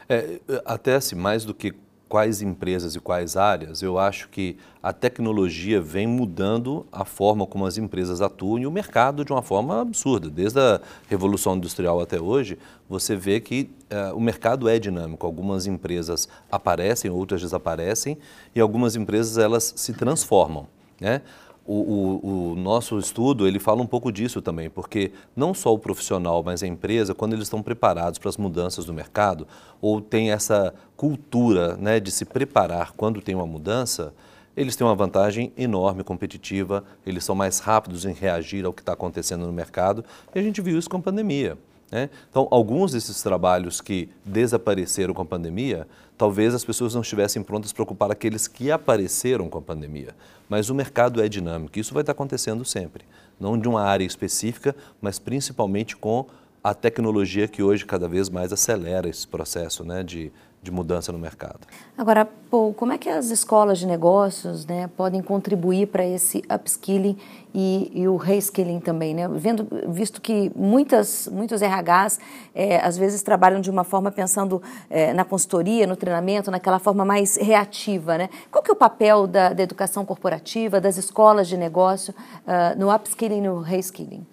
É, 0.07 0.39
até 0.63 0.95
assim, 0.95 1.15
mais 1.15 1.43
do 1.43 1.53
que 1.53 1.73
quais 2.09 2.41
empresas 2.41 2.95
e 2.95 2.99
quais 2.99 3.37
áreas, 3.37 3.83
eu 3.83 3.99
acho 3.99 4.27
que 4.29 4.57
a 4.81 4.91
tecnologia 4.91 5.79
vem 5.79 6.07
mudando 6.07 6.85
a 6.91 7.05
forma 7.05 7.45
como 7.45 7.67
as 7.67 7.77
empresas 7.77 8.19
atuam 8.19 8.57
e 8.57 8.65
o 8.65 8.71
mercado 8.71 9.23
de 9.23 9.31
uma 9.31 9.43
forma 9.43 9.79
absurda. 9.79 10.27
Desde 10.27 10.59
a 10.59 10.81
Revolução 11.07 11.55
Industrial 11.55 12.01
até 12.01 12.19
hoje, 12.19 12.57
você 12.89 13.15
vê 13.15 13.39
que 13.39 13.69
uh, 13.91 14.15
o 14.17 14.19
mercado 14.19 14.67
é 14.67 14.79
dinâmico. 14.79 15.25
Algumas 15.25 15.67
empresas 15.67 16.27
aparecem, 16.51 17.11
outras 17.11 17.41
desaparecem 17.41 18.17
e 18.55 18.59
algumas 18.59 18.95
empresas 18.95 19.37
elas 19.37 19.71
se 19.75 19.93
transformam. 19.93 20.67
Né? 20.99 21.21
O, 21.65 21.73
o, 21.73 22.51
o, 22.51 22.55
nosso 22.55 22.97
estudo 22.97 23.47
ele 23.47 23.59
fala 23.59 23.81
um 23.81 23.85
pouco 23.85 24.11
disso 24.11 24.41
também, 24.41 24.69
porque 24.69 25.11
não 25.35 25.53
só 25.53 25.73
o 25.73 25.77
profissional, 25.77 26.41
mas 26.43 26.63
a 26.63 26.67
empresa, 26.67 27.13
quando 27.13 27.33
eles 27.33 27.43
estão 27.43 27.61
preparados 27.61 28.17
para 28.17 28.29
as 28.29 28.37
mudanças 28.37 28.85
do 28.85 28.93
mercado, 28.93 29.47
ou 29.79 30.01
tem 30.01 30.31
essa 30.31 30.73
cultura 30.97 31.77
né, 31.77 31.99
de 31.99 32.09
se 32.11 32.25
preparar 32.25 32.93
quando 32.93 33.21
tem 33.21 33.35
uma 33.35 33.45
mudança, 33.45 34.13
eles 34.57 34.75
têm 34.75 34.85
uma 34.85 34.95
vantagem 34.95 35.53
enorme 35.55 36.03
competitiva, 36.03 36.83
eles 37.05 37.23
são 37.23 37.35
mais 37.35 37.59
rápidos 37.59 38.03
em 38.03 38.13
reagir 38.13 38.65
ao 38.65 38.73
que 38.73 38.81
está 38.81 38.93
acontecendo 38.93 39.45
no 39.45 39.53
mercado, 39.53 40.03
e 40.33 40.39
a 40.39 40.41
gente 40.41 40.61
viu 40.61 40.77
isso 40.77 40.89
com 40.89 40.97
a 40.97 41.01
pandemia. 41.01 41.57
Né? 41.91 42.09
Então, 42.29 42.47
alguns 42.51 42.91
desses 42.91 43.21
trabalhos 43.21 43.81
que 43.81 44.09
desapareceram 44.25 45.13
com 45.13 45.21
a 45.21 45.25
pandemia 45.25 45.87
talvez 46.19 46.53
as 46.53 46.65
pessoas 46.65 46.93
não 46.93 47.01
estivessem 47.01 47.41
prontas 47.41 47.71
para 47.71 47.81
ocupar 47.81 48.11
aqueles 48.11 48.45
que 48.45 48.69
apareceram 48.69 49.47
com 49.47 49.57
a 49.57 49.61
pandemia. 49.61 50.13
Mas 50.49 50.69
o 50.69 50.75
mercado 50.75 51.23
é 51.23 51.29
dinâmico, 51.29 51.79
isso 51.79 51.93
vai 51.93 52.01
estar 52.01 52.11
acontecendo 52.11 52.65
sempre. 52.65 53.05
Não 53.39 53.57
de 53.57 53.69
uma 53.69 53.81
área 53.83 54.03
específica, 54.03 54.75
mas 55.01 55.17
principalmente 55.17 55.95
com 55.95 56.25
a 56.61 56.73
tecnologia 56.73 57.47
que 57.47 57.63
hoje 57.63 57.85
cada 57.85 58.05
vez 58.09 58.29
mais 58.29 58.51
acelera 58.51 59.07
esse 59.07 59.25
processo 59.25 59.85
né, 59.85 60.03
de, 60.03 60.29
de 60.61 60.71
mudança 60.71 61.11
no 61.11 61.17
mercado. 61.17 61.59
Agora, 61.97 62.27
Paul, 62.51 62.73
como 62.73 62.91
é 62.91 62.97
que 62.97 63.07
as 63.07 63.29
escolas 63.29 63.79
de 63.79 63.87
negócios 63.87 64.65
né, 64.65 64.89
podem 64.97 65.21
contribuir 65.21 65.87
para 65.87 66.05
esse 66.05 66.43
upskilling 66.53 67.17
e, 67.53 67.91
e, 67.93 68.07
o 68.07 68.17
reskilling 68.17 68.79
também? 68.81 69.13
Né? 69.13 69.27
Vendo, 69.29 69.67
visto 69.87 70.19
que 70.19 70.51
muitas, 70.55 71.29
muitos 71.31 71.61
RHs 71.61 72.19
é, 72.53 72.77
às 72.77 72.97
vezes 72.97 73.21
trabalham 73.21 73.61
de 73.61 73.69
uma 73.69 73.85
forma 73.85 74.11
pensando 74.11 74.61
é, 74.89 75.13
na 75.13 75.23
consultoria, 75.23 75.87
no 75.87 75.95
treinamento, 75.95 76.51
naquela 76.51 76.79
forma 76.79 77.05
mais 77.05 77.37
reativa. 77.37 78.17
Né? 78.17 78.29
Qual 78.51 78.61
que 78.61 78.69
é 78.69 78.73
o 78.73 78.77
papel 78.77 79.27
da, 79.27 79.53
da 79.53 79.63
educação 79.63 80.05
corporativa, 80.05 80.81
das 80.81 80.97
escolas 80.97 81.47
de 81.47 81.55
negócio 81.55 82.13
uh, 82.45 82.77
no 82.77 82.93
upskilling 82.93 83.37
e 83.37 83.41
no 83.41 83.61
reskilling? 83.61 84.25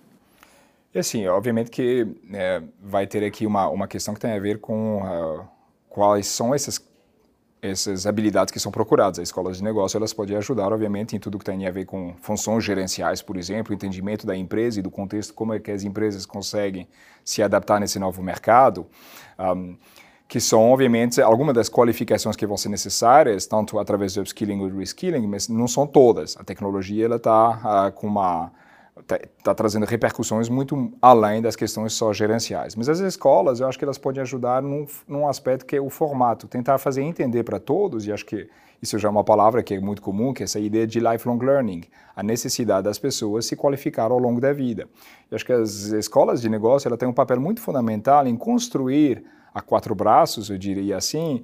E 0.93 0.99
assim, 0.99 1.27
obviamente 1.29 1.71
que 1.71 2.07
é, 2.33 2.63
vai 2.83 3.07
ter 3.07 3.23
aqui 3.23 3.47
uma, 3.47 3.69
uma 3.69 3.87
questão 3.87 4.15
que 4.15 4.21
tem 4.21 4.33
a 4.33 4.41
ver 4.41 4.59
com 4.61 5.03
uh, 5.03 5.56
quais 5.97 6.27
são 6.27 6.55
essas, 6.55 6.79
essas 7.63 8.07
habilidades 8.07 8.53
que 8.53 8.61
são 8.61 8.71
procuradas. 8.71 9.19
As 9.19 9.29
escolas 9.29 9.57
de 9.57 9.65
negócio 9.65 9.97
elas 9.97 10.13
podem 10.13 10.37
ajudar, 10.37 10.71
obviamente, 10.71 11.17
em 11.17 11.19
tudo 11.19 11.39
que 11.39 11.45
tem 11.45 11.67
a 11.67 11.71
ver 11.71 11.87
com 11.87 12.15
funções 12.21 12.63
gerenciais, 12.63 13.23
por 13.23 13.39
exemplo, 13.39 13.73
entendimento 13.73 14.27
da 14.27 14.37
empresa 14.37 14.79
e 14.79 14.83
do 14.83 14.91
contexto, 14.91 15.33
como 15.33 15.55
é 15.55 15.59
que 15.59 15.71
as 15.71 15.85
empresas 15.85 16.27
conseguem 16.27 16.87
se 17.25 17.43
adaptar 17.43 17.81
nesse 17.81 17.99
novo 17.99 18.23
mercado. 18.23 18.87
Um, 19.39 19.75
que 20.29 20.39
são, 20.39 20.71
obviamente, 20.71 21.23
algumas 21.23 21.55
das 21.55 21.71
qualificações 21.71 22.37
que 22.37 22.47
vão 22.47 22.59
ser 22.59 22.69
necessárias, 22.69 23.47
tanto 23.47 23.79
através 23.79 24.13
do 24.13 24.21
upskilling 24.21 24.61
ou 24.61 24.69
reskilling, 24.69 25.27
mas 25.27 25.49
não 25.49 25.67
são 25.67 25.87
todas. 25.87 26.37
A 26.37 26.45
tecnologia 26.45 27.07
está 27.07 27.89
uh, 27.89 27.93
com 27.93 28.09
uma 28.09 28.53
está 29.07 29.19
tá 29.43 29.55
trazendo 29.55 29.87
repercussões 29.87 30.49
muito 30.49 30.93
além 31.01 31.41
das 31.41 31.55
questões 31.55 31.93
só 31.93 32.13
gerenciais. 32.13 32.75
Mas 32.75 32.89
as 32.89 32.99
escolas, 32.99 33.61
eu 33.61 33.69
acho 33.69 33.79
que 33.79 33.85
elas 33.85 33.99
podem 33.99 34.21
ajudar 34.21 34.61
num, 34.61 34.87
num 35.07 35.29
aspecto 35.29 35.65
que 35.65 35.77
é 35.77 35.81
o 35.81 35.89
formato, 35.89 36.49
tentar 36.49 36.79
fazer 36.79 37.03
entender 37.03 37.45
para 37.45 37.61
todos, 37.61 38.07
e 38.07 38.13
acho 38.13 38.27
que 38.27 38.49
isso 38.83 38.99
já 38.99 39.09
é 39.09 39.11
uma 39.11 39.25
palavra 39.25 39.63
que 39.63 39.75
é 39.75 39.81
muito 39.81 40.03
comum, 40.03 40.35
que 40.35 40.43
é 40.43 40.45
essa 40.45 40.59
ideia 40.59 40.87
de 40.87 41.01
lifelong 41.01 41.39
learning, 41.39 41.85
a 42.15 42.23
necessidade 42.23 42.85
das 42.85 42.99
pessoas 42.99 43.47
se 43.47 43.57
qualificar 43.57 44.11
ao 44.11 44.19
longo 44.19 44.41
da 44.41 44.53
vida. 44.53 44.89
Eu 45.31 45.37
acho 45.37 45.47
que 45.47 45.53
as 45.53 45.87
escolas 45.87 46.43
de 46.43 46.49
negócio 46.49 46.89
ela 46.89 46.97
têm 46.97 47.09
um 47.09 47.15
papel 47.15 47.41
muito 47.41 47.61
fundamental 47.61 48.27
em 48.27 48.37
construir 48.37 49.25
a 49.55 49.63
quatro 49.63 49.95
braços, 49.95 50.51
eu 50.51 50.59
diria 50.59 50.97
assim, 50.97 51.43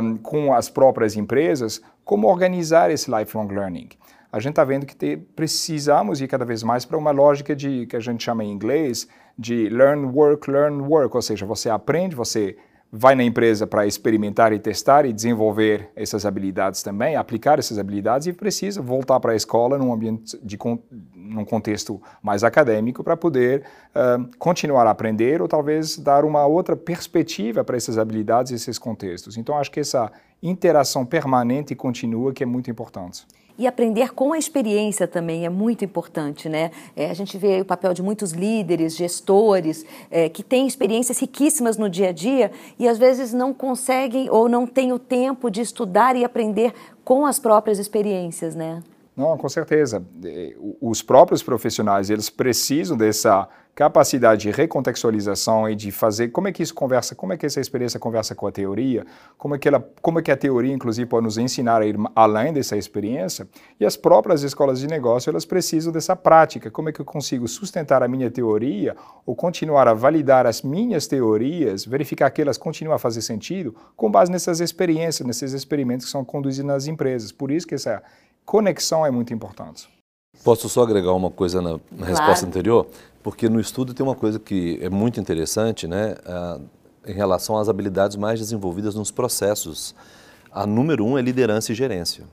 um, 0.00 0.16
com 0.16 0.54
as 0.54 0.70
próprias 0.70 1.16
empresas, 1.16 1.82
como 2.04 2.28
organizar 2.28 2.90
esse 2.90 3.10
lifelong 3.10 3.48
learning 3.48 3.88
a 4.32 4.40
gente 4.40 4.52
está 4.52 4.64
vendo 4.64 4.86
que 4.86 4.96
te, 4.96 5.18
precisamos 5.36 6.22
ir 6.22 6.26
cada 6.26 6.44
vez 6.44 6.62
mais 6.62 6.86
para 6.86 6.96
uma 6.96 7.10
lógica 7.10 7.54
de 7.54 7.86
que 7.86 7.94
a 7.94 8.00
gente 8.00 8.24
chama 8.24 8.42
em 8.42 8.50
inglês 8.50 9.06
de 9.38 9.68
learn, 9.68 10.06
work, 10.06 10.50
learn, 10.50 10.80
work, 10.82 11.14
ou 11.14 11.22
seja, 11.22 11.44
você 11.44 11.68
aprende, 11.68 12.16
você 12.16 12.56
vai 12.94 13.14
na 13.14 13.24
empresa 13.24 13.66
para 13.66 13.86
experimentar 13.86 14.52
e 14.52 14.58
testar 14.58 15.06
e 15.06 15.14
desenvolver 15.14 15.90
essas 15.96 16.26
habilidades 16.26 16.82
também, 16.82 17.16
aplicar 17.16 17.58
essas 17.58 17.78
habilidades 17.78 18.26
e 18.26 18.34
precisa 18.34 18.82
voltar 18.82 19.18
para 19.18 19.32
a 19.32 19.36
escola 19.36 19.78
num 19.78 19.94
ambiente 19.94 20.38
de 20.42 20.58
num 21.14 21.44
contexto 21.44 22.02
mais 22.22 22.44
acadêmico 22.44 23.02
para 23.02 23.16
poder 23.16 23.64
uh, 23.96 24.28
continuar 24.38 24.86
a 24.86 24.90
aprender 24.90 25.40
ou 25.40 25.48
talvez 25.48 25.96
dar 25.96 26.22
uma 26.22 26.44
outra 26.44 26.76
perspectiva 26.76 27.64
para 27.64 27.78
essas 27.78 27.96
habilidades 27.96 28.52
e 28.52 28.56
esses 28.56 28.78
contextos. 28.78 29.38
Então 29.38 29.56
acho 29.56 29.70
que 29.70 29.80
essa 29.80 30.12
interação 30.42 31.06
permanente 31.06 31.72
e 31.72 31.76
contínua 31.76 32.32
que 32.34 32.42
é 32.42 32.46
muito 32.46 32.70
importante. 32.70 33.26
E 33.58 33.66
aprender 33.66 34.12
com 34.14 34.32
a 34.32 34.38
experiência 34.38 35.06
também 35.06 35.44
é 35.44 35.48
muito 35.48 35.84
importante, 35.84 36.48
né? 36.48 36.70
É, 36.96 37.10
a 37.10 37.14
gente 37.14 37.36
vê 37.36 37.60
o 37.60 37.64
papel 37.64 37.92
de 37.92 38.02
muitos 38.02 38.32
líderes, 38.32 38.96
gestores, 38.96 39.84
é, 40.10 40.28
que 40.28 40.42
têm 40.42 40.66
experiências 40.66 41.18
riquíssimas 41.18 41.76
no 41.76 41.88
dia 41.88 42.08
a 42.08 42.12
dia 42.12 42.50
e 42.78 42.88
às 42.88 42.98
vezes 42.98 43.32
não 43.32 43.52
conseguem 43.52 44.30
ou 44.30 44.48
não 44.48 44.66
têm 44.66 44.92
o 44.92 44.98
tempo 44.98 45.50
de 45.50 45.60
estudar 45.60 46.16
e 46.16 46.24
aprender 46.24 46.72
com 47.04 47.26
as 47.26 47.38
próprias 47.38 47.78
experiências, 47.78 48.54
né? 48.54 48.82
Não, 49.16 49.36
com 49.36 49.48
certeza. 49.48 50.02
É, 50.24 50.54
os 50.80 51.02
próprios 51.02 51.42
profissionais, 51.42 52.08
eles 52.08 52.30
precisam 52.30 52.96
dessa 52.96 53.48
capacidade 53.74 54.42
de 54.42 54.50
recontextualização 54.50 55.68
e 55.68 55.74
de 55.74 55.90
fazer 55.90 56.28
como 56.28 56.46
é 56.46 56.52
que 56.52 56.62
isso 56.62 56.74
conversa, 56.74 57.14
como 57.14 57.32
é 57.32 57.38
que 57.38 57.46
essa 57.46 57.58
experiência 57.58 57.98
conversa 57.98 58.34
com 58.34 58.46
a 58.46 58.52
teoria, 58.52 59.06
como 59.38 59.54
é 59.54 59.58
que 59.58 59.66
ela, 59.66 59.80
como 60.02 60.18
é 60.18 60.22
que 60.22 60.30
a 60.30 60.36
teoria 60.36 60.72
inclusive 60.72 61.08
pode 61.08 61.24
nos 61.24 61.38
ensinar 61.38 61.80
a 61.80 61.86
ir 61.86 61.96
além 62.14 62.52
dessa 62.52 62.76
experiência. 62.76 63.48
E 63.80 63.86
as 63.86 63.96
próprias 63.96 64.42
escolas 64.42 64.78
de 64.78 64.86
negócio, 64.86 65.30
elas 65.30 65.46
precisam 65.46 65.90
dessa 65.90 66.14
prática, 66.14 66.70
como 66.70 66.90
é 66.90 66.92
que 66.92 67.00
eu 67.00 67.04
consigo 67.04 67.48
sustentar 67.48 68.02
a 68.02 68.08
minha 68.08 68.30
teoria 68.30 68.94
ou 69.24 69.34
continuar 69.34 69.88
a 69.88 69.94
validar 69.94 70.46
as 70.46 70.60
minhas 70.60 71.06
teorias, 71.06 71.86
verificar 71.86 72.30
que 72.30 72.42
elas 72.42 72.58
continuam 72.58 72.94
a 72.94 72.98
fazer 72.98 73.22
sentido 73.22 73.74
com 73.96 74.10
base 74.10 74.30
nessas 74.30 74.60
experiências, 74.60 75.26
nesses 75.26 75.54
experimentos 75.54 76.04
que 76.06 76.12
são 76.12 76.24
conduzidos 76.24 76.66
nas 76.66 76.86
empresas. 76.86 77.32
Por 77.32 77.50
isso 77.50 77.66
que 77.66 77.74
essa 77.74 78.02
conexão 78.44 79.06
é 79.06 79.10
muito 79.10 79.32
importante. 79.32 80.01
Posso 80.44 80.68
só 80.68 80.82
agregar 80.82 81.12
uma 81.12 81.30
coisa 81.30 81.62
na, 81.62 81.72
na 81.72 81.78
claro. 81.98 82.04
resposta 82.06 82.46
anterior? 82.46 82.86
Porque 83.22 83.48
no 83.48 83.60
estudo 83.60 83.94
tem 83.94 84.04
uma 84.04 84.16
coisa 84.16 84.40
que 84.40 84.78
é 84.82 84.90
muito 84.90 85.20
interessante, 85.20 85.86
né, 85.86 86.16
em 87.06 87.12
relação 87.12 87.56
às 87.56 87.68
habilidades 87.68 88.16
mais 88.16 88.40
desenvolvidas 88.40 88.96
nos 88.96 89.12
processos. 89.12 89.94
A 90.50 90.66
número 90.66 91.04
um 91.04 91.16
é 91.16 91.22
liderança 91.22 91.70
e 91.70 91.74
gerência. 91.74 92.24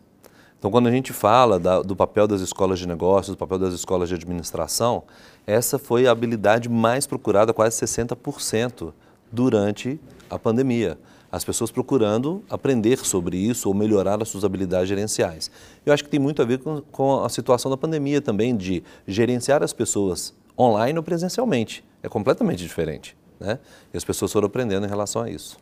Então, 0.58 0.72
quando 0.72 0.88
a 0.88 0.92
gente 0.92 1.14
fala 1.14 1.60
da, 1.60 1.82
do 1.82 1.96
papel 1.96 2.28
das 2.28 2.42
escolas 2.42 2.80
de 2.80 2.88
negócios, 2.88 3.36
do 3.36 3.38
papel 3.38 3.60
das 3.60 3.74
escolas 3.74 4.10
de 4.10 4.16
administração, 4.16 5.04
essa 5.46 5.78
foi 5.78 6.08
a 6.08 6.12
habilidade 6.12 6.68
mais 6.68 7.06
procurada, 7.06 7.54
quase 7.54 7.80
60%, 7.80 8.92
durante 9.32 10.00
a 10.30 10.40
pandemia 10.40 10.98
as 11.32 11.44
pessoas 11.44 11.72
procurando 11.72 12.44
aprender 12.50 12.98
sobre 12.98 13.38
isso 13.38 13.68
ou 13.68 13.76
melhorar 13.76 14.22
as 14.22 14.30
suas 14.30 14.44
habilidades 14.44 14.90
gerenciais. 14.90 15.52
Eu 15.86 15.94
acho 15.94 16.04
que 16.04 16.10
tem 16.10 16.20
muito 16.20 16.42
a 16.42 16.46
ver 16.46 16.60
com, 16.60 16.82
com 16.92 17.24
a 17.24 17.30
situação 17.30 17.70
da 17.70 17.78
pandemia 17.78 18.22
também, 18.22 18.56
de 18.56 18.84
gerenciar 19.08 19.64
as 19.64 19.74
pessoas 19.74 20.34
online 20.58 20.98
ou 20.98 21.04
presencialmente. 21.04 21.84
É 22.02 22.10
completamente 22.10 22.60
diferente. 22.60 23.16
Né? 23.40 23.60
E 23.94 23.98
as 23.98 24.04
pessoas 24.04 24.32
foram 24.32 24.48
aprendendo 24.48 24.86
em 24.86 24.90
relação 24.90 25.22
a 25.22 25.30
isso. 25.30 25.58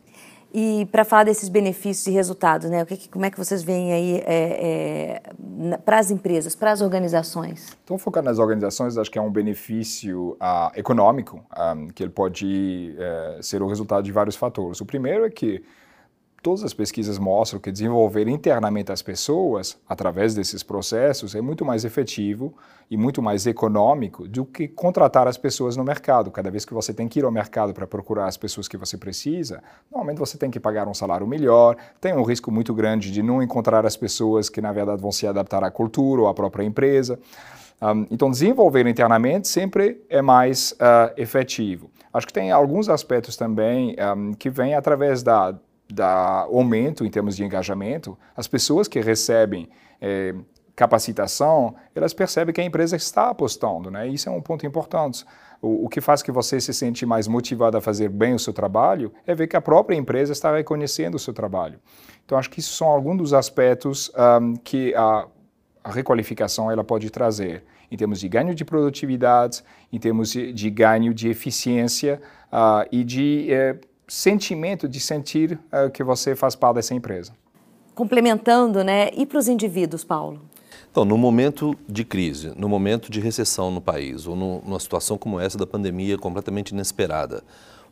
E 0.52 0.88
para 0.90 1.04
falar 1.04 1.24
desses 1.24 1.48
benefícios 1.48 2.06
e 2.06 2.10
resultados, 2.10 2.70
né? 2.70 2.82
O 2.82 2.86
que, 2.86 3.08
como 3.08 3.24
é 3.24 3.30
que 3.30 3.36
vocês 3.36 3.62
veem 3.62 3.92
aí 3.92 4.22
é, 4.24 5.20
é, 5.68 5.76
para 5.84 5.98
as 5.98 6.10
empresas, 6.10 6.54
para 6.54 6.72
as 6.72 6.80
organizações? 6.80 7.76
Então, 7.84 7.98
focar 7.98 8.22
nas 8.22 8.38
organizações, 8.38 8.96
acho 8.96 9.10
que 9.10 9.18
é 9.18 9.22
um 9.22 9.30
benefício 9.30 10.30
uh, 10.40 10.70
econômico, 10.74 11.36
um, 11.36 11.42
ah, 11.50 11.76
que 11.94 12.02
ele 12.02 12.10
pode 12.10 12.96
uh, 12.96 13.42
ser 13.42 13.62
o 13.62 13.66
resultado 13.66 14.02
de 14.02 14.10
vários 14.10 14.36
fatores. 14.36 14.80
O 14.80 14.86
primeiro 14.86 15.26
é 15.26 15.30
que 15.30 15.62
todas 16.42 16.62
as 16.62 16.72
pesquisas 16.72 17.18
mostram 17.18 17.60
que 17.60 17.70
desenvolver 17.70 18.28
internamente 18.28 18.92
as 18.92 19.02
pessoas, 19.02 19.78
através 19.88 20.34
desses 20.34 20.62
processos, 20.62 21.34
é 21.34 21.40
muito 21.40 21.64
mais 21.64 21.84
efetivo 21.84 22.54
e 22.90 22.96
muito 22.96 23.20
mais 23.20 23.46
econômico 23.46 24.26
do 24.26 24.44
que 24.44 24.68
contratar 24.68 25.26
as 25.26 25.36
pessoas 25.36 25.76
no 25.76 25.84
mercado. 25.84 26.30
Cada 26.30 26.50
vez 26.50 26.64
que 26.64 26.72
você 26.72 26.94
tem 26.94 27.08
que 27.08 27.18
ir 27.18 27.24
ao 27.24 27.30
mercado 27.30 27.74
para 27.74 27.86
procurar 27.86 28.26
as 28.26 28.36
pessoas 28.36 28.68
que 28.68 28.76
você 28.76 28.96
precisa, 28.96 29.62
normalmente 29.90 30.18
você 30.18 30.38
tem 30.38 30.50
que 30.50 30.60
pagar 30.60 30.88
um 30.88 30.94
salário 30.94 31.26
melhor, 31.26 31.76
tem 32.00 32.14
um 32.14 32.22
risco 32.22 32.50
muito 32.50 32.72
grande 32.72 33.10
de 33.10 33.22
não 33.22 33.42
encontrar 33.42 33.84
as 33.84 33.96
pessoas 33.96 34.48
que, 34.48 34.60
na 34.60 34.72
verdade, 34.72 35.02
vão 35.02 35.12
se 35.12 35.26
adaptar 35.26 35.62
à 35.64 35.70
cultura 35.70 36.22
ou 36.22 36.28
à 36.28 36.34
própria 36.34 36.64
empresa. 36.64 37.18
Um, 37.80 38.06
então, 38.10 38.30
desenvolver 38.30 38.86
internamente 38.86 39.46
sempre 39.46 40.02
é 40.08 40.20
mais 40.20 40.72
uh, 40.72 41.12
efetivo. 41.16 41.90
Acho 42.12 42.26
que 42.26 42.32
tem 42.32 42.50
alguns 42.50 42.88
aspectos 42.88 43.36
também 43.36 43.94
um, 44.16 44.32
que 44.32 44.50
vêm 44.50 44.74
através 44.74 45.22
da 45.22 45.54
da 45.92 46.42
aumento 46.42 47.04
em 47.04 47.10
termos 47.10 47.36
de 47.36 47.44
engajamento, 47.44 48.18
as 48.36 48.46
pessoas 48.46 48.86
que 48.86 49.00
recebem 49.00 49.68
é, 50.00 50.34
capacitação, 50.78 51.74
elas 51.92 52.14
percebem 52.14 52.54
que 52.54 52.60
a 52.60 52.64
empresa 52.64 52.94
está 52.94 53.30
apostando, 53.30 53.90
né? 53.90 54.06
Isso 54.06 54.28
é 54.28 54.32
um 54.32 54.40
ponto 54.40 54.64
importante. 54.64 55.24
O, 55.60 55.86
o, 55.86 55.88
que 55.88 56.00
faz 56.00 56.22
que 56.22 56.30
você 56.30 56.60
se 56.60 56.72
sente 56.72 57.04
mais 57.04 57.26
motivado 57.26 57.76
a 57.76 57.80
fazer 57.80 58.08
bem 58.08 58.32
o 58.32 58.38
seu 58.38 58.52
trabalho 58.52 59.12
é 59.26 59.34
ver 59.34 59.48
que 59.48 59.56
a 59.56 59.60
própria 59.60 59.96
empresa 59.96 60.32
está 60.32 60.54
reconhecendo 60.54 61.16
o 61.16 61.18
seu 61.18 61.34
trabalho. 61.34 61.80
Então, 62.24 62.38
acho 62.38 62.48
que 62.48 62.60
isso 62.60 62.74
são 62.74 62.86
alguns 62.86 63.16
dos 63.16 63.34
aspectos 63.34 64.12
um, 64.40 64.54
que 64.54 64.94
a, 64.94 65.26
a, 65.82 65.90
requalificação 65.90 66.70
ela 66.70 66.84
pode 66.84 67.10
trazer, 67.10 67.64
em 67.90 67.96
termos 67.96 68.20
de 68.20 68.28
ganho 68.28 68.54
de 68.54 68.64
produtividade, 68.64 69.64
em 69.92 69.98
termos 69.98 70.30
de, 70.30 70.52
de 70.52 70.70
ganho 70.70 71.12
de 71.12 71.28
eficiência 71.28 72.20
uh, 72.52 72.86
e 72.92 73.02
de 73.02 73.48
uh, 73.50 73.87
sentimento 74.08 74.88
de 74.88 74.98
sentir 74.98 75.60
uh, 75.72 75.90
que 75.90 76.02
você 76.02 76.34
faz 76.34 76.56
parte 76.56 76.76
dessa 76.76 76.94
empresa. 76.94 77.32
Complementando, 77.94 78.82
né? 78.82 79.10
E 79.14 79.26
para 79.26 79.38
os 79.38 79.46
indivíduos, 79.48 80.02
Paulo? 80.02 80.40
Então, 80.90 81.04
no 81.04 81.18
momento 81.18 81.76
de 81.88 82.04
crise, 82.04 82.52
no 82.56 82.68
momento 82.68 83.10
de 83.10 83.20
recessão 83.20 83.70
no 83.70 83.80
país, 83.80 84.26
ou 84.26 84.34
no, 84.34 84.62
numa 84.62 84.80
situação 84.80 85.18
como 85.18 85.38
essa 85.38 85.58
da 85.58 85.66
pandemia 85.66 86.16
completamente 86.16 86.70
inesperada, 86.70 87.42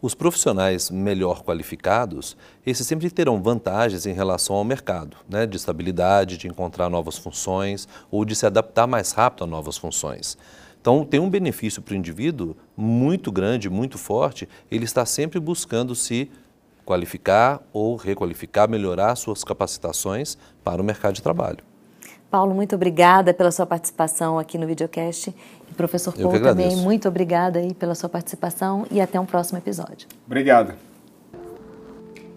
Os 0.00 0.14
profissionais 0.14 0.90
melhor 0.90 1.42
qualificados, 1.42 2.36
esses 2.66 2.86
sempre 2.86 3.10
terão 3.10 3.42
vantagens 3.42 4.04
em 4.04 4.12
relação 4.12 4.54
ao 4.54 4.62
mercado, 4.62 5.16
né? 5.28 5.46
de 5.46 5.56
estabilidade, 5.56 6.36
de 6.36 6.46
encontrar 6.46 6.90
novas 6.90 7.16
funções 7.16 7.88
ou 8.10 8.24
de 8.24 8.36
se 8.36 8.44
adaptar 8.44 8.86
mais 8.86 9.12
rápido 9.12 9.44
a 9.44 9.46
novas 9.46 9.78
funções. 9.78 10.36
Então, 10.86 11.04
tem 11.04 11.18
um 11.18 11.28
benefício 11.28 11.82
para 11.82 11.94
o 11.94 11.96
indivíduo 11.96 12.56
muito 12.76 13.32
grande, 13.32 13.68
muito 13.68 13.98
forte, 13.98 14.48
ele 14.70 14.84
está 14.84 15.04
sempre 15.04 15.40
buscando 15.40 15.96
se 15.96 16.30
qualificar 16.84 17.60
ou 17.72 17.96
requalificar, 17.96 18.70
melhorar 18.70 19.16
suas 19.16 19.42
capacitações 19.42 20.38
para 20.62 20.80
o 20.80 20.84
mercado 20.84 21.14
de 21.14 21.22
trabalho. 21.22 21.58
Paulo, 22.30 22.54
muito 22.54 22.76
obrigada 22.76 23.34
pela 23.34 23.50
sua 23.50 23.66
participação 23.66 24.38
aqui 24.38 24.56
no 24.56 24.64
videocast. 24.64 25.34
E 25.68 25.74
professor 25.74 26.14
Paulo 26.14 26.38
também, 26.38 26.76
muito 26.76 27.08
obrigada 27.08 27.58
aí 27.58 27.74
pela 27.74 27.96
sua 27.96 28.08
participação 28.08 28.86
e 28.88 29.00
até 29.00 29.18
um 29.18 29.26
próximo 29.26 29.58
episódio. 29.58 30.06
Obrigado. 30.24 30.74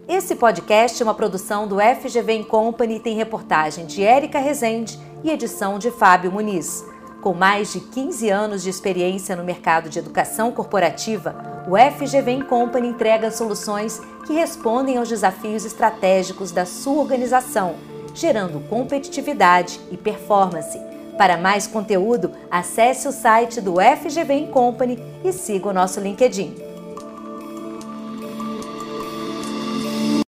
Esse 0.07 0.35
podcast 0.35 0.99
é 0.99 1.05
uma 1.05 1.13
produção 1.13 1.67
do 1.67 1.75
FGV 1.79 2.45
Company 2.45 2.95
e 2.95 2.99
tem 2.99 3.15
reportagem 3.15 3.85
de 3.85 4.01
Érica 4.01 4.39
Rezende 4.39 4.97
e 5.23 5.29
edição 5.29 5.77
de 5.77 5.91
Fábio 5.91 6.31
Muniz. 6.31 6.83
Com 7.21 7.33
mais 7.33 7.73
de 7.73 7.79
15 7.79 8.29
anos 8.29 8.63
de 8.63 8.69
experiência 8.69 9.35
no 9.35 9.43
mercado 9.43 9.89
de 9.89 9.99
educação 9.99 10.51
corporativa, 10.51 11.35
o 11.67 11.75
FGV 11.77 12.45
Company 12.45 12.87
entrega 12.87 13.29
soluções 13.29 14.01
que 14.25 14.33
respondem 14.33 14.97
aos 14.97 15.09
desafios 15.09 15.65
estratégicos 15.65 16.51
da 16.51 16.65
sua 16.65 17.01
organização 17.01 17.75
gerando 18.13 18.59
competitividade 18.67 19.79
e 19.91 19.97
performance. 19.97 20.79
Para 21.17 21.37
mais 21.37 21.67
conteúdo, 21.67 22.31
acesse 22.49 23.07
o 23.07 23.11
site 23.11 23.59
do 23.59 23.75
FGV 23.75 24.47
Company 24.47 24.97
e 25.23 25.33
siga 25.33 25.69
o 25.69 25.73
nosso 25.73 25.99
LinkedIn. 25.99 26.68